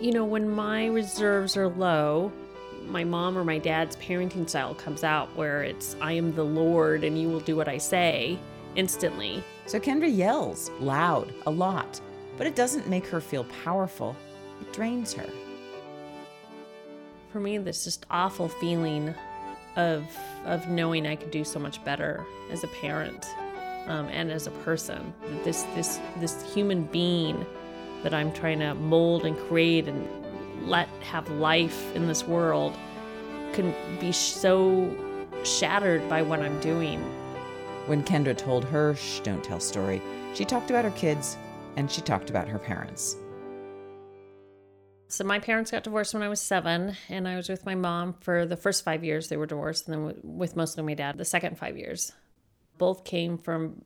[0.00, 2.32] You know, when my reserves are low,
[2.86, 7.04] my mom or my dad's parenting style comes out where it's, I am the Lord
[7.04, 8.38] and you will do what I say
[8.74, 9.44] instantly.
[9.66, 12.00] So Kendra yells loud, a lot,
[12.36, 14.16] but it doesn't make her feel powerful.
[14.60, 15.28] It drains her.
[17.30, 19.14] For me, this just awful feeling
[19.76, 20.04] of
[20.46, 23.26] of knowing I could do so much better as a parent
[23.86, 25.12] um, and as a person.
[25.44, 27.44] This this this human being
[28.02, 30.08] that I'm trying to mold and create and
[30.68, 32.76] let have life in this world
[33.52, 34.94] can be so
[35.44, 37.00] shattered by what I'm doing.
[37.86, 40.00] When Kendra told her shh, don't tell story,
[40.34, 41.36] she talked about her kids
[41.76, 43.16] and she talked about her parents.
[45.08, 48.14] So my parents got divorced when I was seven, and I was with my mom
[48.20, 51.24] for the first five years they were divorced, and then with mostly my dad the
[51.24, 52.12] second five years.
[52.80, 53.84] Both came from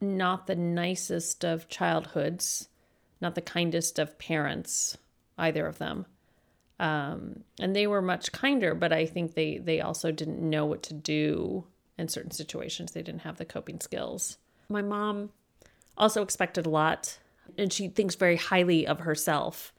[0.00, 2.68] not the nicest of childhoods,
[3.20, 4.96] not the kindest of parents,
[5.36, 6.06] either of them.
[6.80, 10.82] Um, and they were much kinder, but I think they they also didn't know what
[10.84, 11.66] to do
[11.98, 12.92] in certain situations.
[12.92, 14.38] They didn't have the coping skills.
[14.70, 15.30] My mom
[15.98, 17.18] also expected a lot,
[17.58, 19.74] and she thinks very highly of herself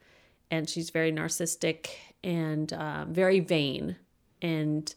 [0.48, 1.88] and she's very narcissistic
[2.22, 3.96] and uh, very vain.
[4.40, 4.94] And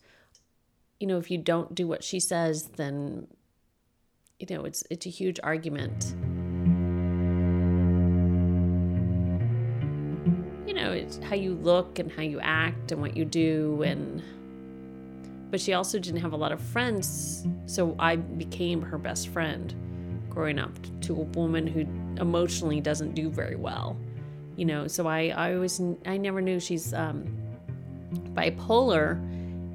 [1.00, 3.28] you know, if you don't do what she says, then
[4.40, 6.16] you know it's it's a huge argument.
[10.68, 14.24] You know, it's how you look and how you act and what you do and
[15.52, 19.74] but she also didn't have a lot of friends, so I became her best friend
[20.30, 21.82] growing up to a woman who
[22.22, 23.98] emotionally doesn't do very well
[24.60, 27.26] you know so i i always i never knew she's um
[28.34, 29.18] bipolar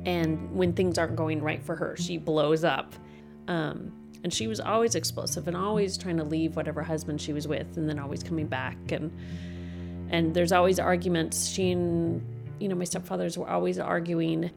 [0.05, 2.95] and when things aren't going right for her she blows up.
[3.49, 3.93] Um
[4.25, 7.77] and she was always explosive and always trying to leave whatever husband she was with
[7.77, 8.91] and then always coming back.
[8.91, 9.13] And
[10.11, 11.47] and there's always arguments.
[11.47, 12.27] She and
[12.59, 14.51] you know my stepfathers were always arguing.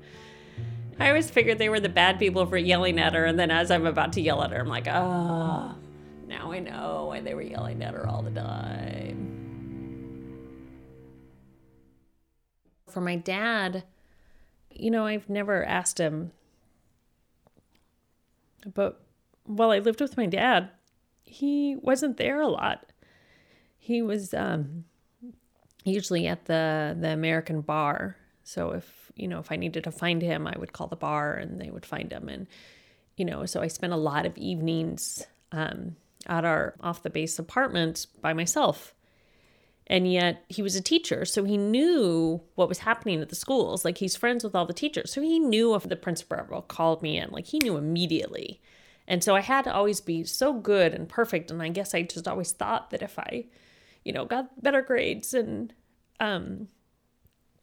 [0.99, 3.25] I always figured they were the bad people for yelling at her.
[3.25, 6.59] And then as i'm about to yell at her i'm like ah oh, now i
[6.59, 9.25] know why they were yelling at her all the time.
[12.89, 13.83] For my dad,
[14.79, 16.31] you know, I've never asked him.
[18.73, 19.01] But
[19.43, 20.69] while I lived with my dad,
[21.23, 22.91] he wasn't there a lot.
[23.77, 24.85] He was um,
[25.83, 28.17] usually at the the American bar.
[28.43, 31.33] So if you know if I needed to find him, I would call the bar
[31.33, 32.27] and they would find him.
[32.29, 32.47] And
[33.15, 35.95] you know, so I spent a lot of evenings um,
[36.25, 38.93] at our off the base apartment by myself
[39.87, 43.85] and yet he was a teacher so he knew what was happening at the schools.
[43.85, 47.17] Like he's friends with all the teachers so he knew if the principal called me
[47.17, 48.61] in like he knew immediately.
[49.07, 52.01] And so i had to always be so good and perfect and i guess i
[52.01, 53.45] just always thought that if i
[54.03, 55.73] you know got better grades and
[56.19, 56.67] um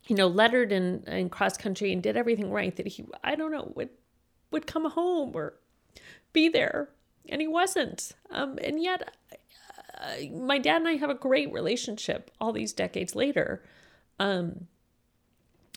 [0.07, 3.53] you know lettered in, in cross country and did everything right that he i don't
[3.53, 3.91] know would
[4.51, 5.55] would come home or
[6.33, 6.89] be there
[7.29, 8.13] and he wasn't.
[8.31, 9.15] Um and yet
[10.33, 13.63] my dad and I have a great relationship all these decades later.
[14.19, 14.69] Um,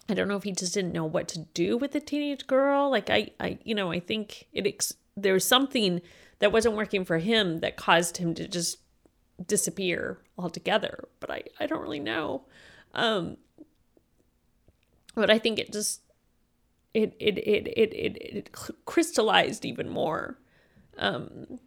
[0.10, 2.90] I don't know if he just didn't know what to do with a teenage girl.
[2.90, 6.02] Like I, I, you know, I think it ex- there's something
[6.40, 8.78] that wasn't working for him that caused him to just
[9.46, 11.08] disappear altogether.
[11.20, 12.44] But I, I don't really know.
[12.94, 13.38] Um,
[15.16, 16.02] but I think it just
[16.94, 18.52] it it it it it, it
[18.86, 20.38] crystallized even more.
[20.98, 21.59] Um,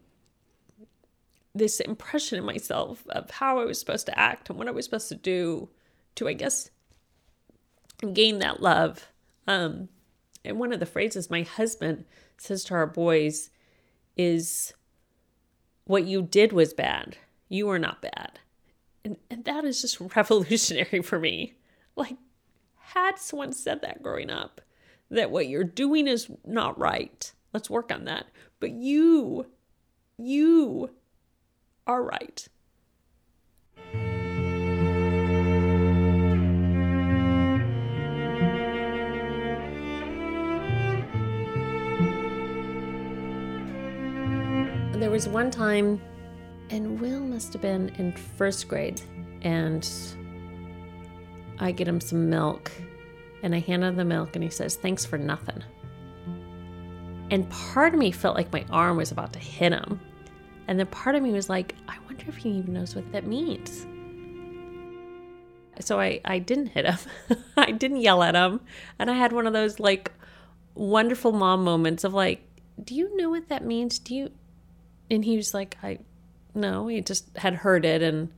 [1.54, 4.84] this impression in myself of how I was supposed to act and what I was
[4.84, 5.68] supposed to do
[6.14, 6.70] to, I guess,
[8.12, 9.08] gain that love.
[9.46, 9.88] Um,
[10.44, 12.04] and one of the phrases my husband
[12.38, 13.50] says to our boys
[14.16, 14.72] is,
[15.84, 17.16] What you did was bad.
[17.48, 18.38] You are not bad.
[19.04, 21.54] And, and that is just revolutionary for me.
[21.96, 22.16] Like,
[22.76, 24.60] had someone said that growing up,
[25.10, 28.26] that what you're doing is not right, let's work on that.
[28.60, 29.46] But you,
[30.16, 30.90] you
[31.90, 32.46] are right.
[45.00, 46.00] There was one time,
[46.68, 49.00] and Will must have been in first grade,
[49.42, 49.88] and
[51.58, 52.70] I get him some milk,
[53.42, 55.64] and I hand him the milk, and he says, Thanks for nothing.
[57.32, 60.00] And part of me felt like my arm was about to hit him
[60.70, 63.26] and then part of me was like, I wonder if he even knows what that
[63.26, 63.88] means.
[65.80, 66.98] So I, I didn't hit him.
[67.56, 68.60] I didn't yell at him.
[68.96, 70.12] And I had one of those like
[70.76, 72.46] wonderful mom moments of like,
[72.84, 73.98] do you know what that means?
[73.98, 74.30] Do you
[75.10, 75.98] And he was like, I,
[76.54, 78.30] no, he just had heard it and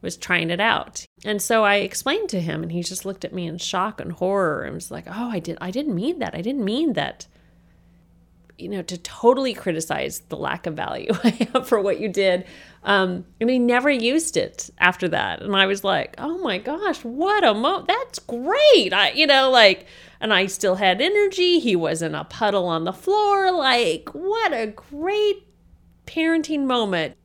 [0.00, 1.04] was trying it out.
[1.24, 4.12] And so I explained to him and he just looked at me in shock and
[4.12, 6.36] horror and was like, "Oh, I did I didn't mean that.
[6.36, 7.26] I didn't mean that."
[8.58, 11.12] You know, to totally criticize the lack of value
[11.64, 12.46] for what you did.
[12.84, 15.42] Um, and he never used it after that.
[15.42, 18.92] And I was like, oh my gosh, what a mo that's great.
[18.92, 19.86] I you know, like
[20.20, 21.58] and I still had energy.
[21.58, 23.52] He wasn't a puddle on the floor.
[23.52, 25.46] Like, what a great
[26.06, 27.16] parenting moment.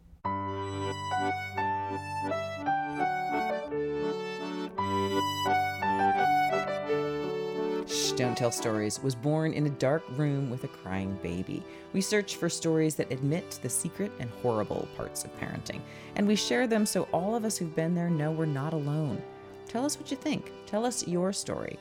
[8.19, 11.63] Don't Tell Stories was born in a dark room with a crying baby.
[11.93, 15.79] We search for stories that admit the secret and horrible parts of parenting,
[16.17, 19.23] and we share them so all of us who've been there know we're not alone.
[19.69, 20.51] Tell us what you think.
[20.65, 21.79] Tell us your story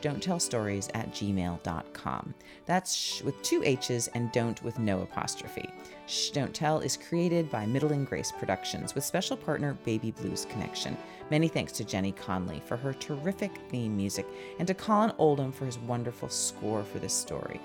[0.00, 2.34] don't tell stories at gmail.com.
[2.66, 5.68] That's with two H's and don't with no apostrophe.
[6.06, 10.96] Shh Don't Tell is created by Middling Grace Productions with special partner Baby Blues Connection.
[11.30, 14.26] Many thanks to Jenny Conley for her terrific theme music
[14.58, 17.60] and to Colin Oldham for his wonderful score for this story.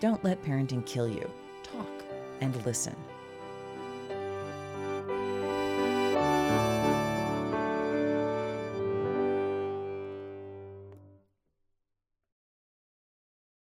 [0.00, 1.30] Don't let parenting kill you.
[1.62, 1.86] Talk
[2.40, 2.96] and listen.